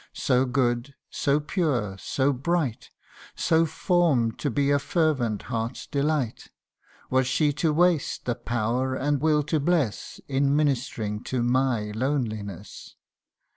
So 0.13 0.45
good, 0.47 0.95
so 1.11 1.39
pure, 1.39 1.95
so 1.99 2.33
bright, 2.33 2.89
So 3.35 3.67
form'd 3.67 4.39
to 4.39 4.49
be 4.49 4.71
a 4.71 4.79
fervent 4.79 5.43
heart's 5.43 5.85
delight; 5.85 6.49
Was 7.11 7.27
she 7.27 7.53
to 7.61 7.71
waste 7.71 8.25
the 8.25 8.33
power 8.33 8.95
and 8.95 9.21
will 9.21 9.43
to 9.43 9.59
bless 9.59 10.19
In 10.27 10.55
ministering 10.55 11.21
to 11.25 11.43
my 11.43 11.91
loneliness 11.91 12.95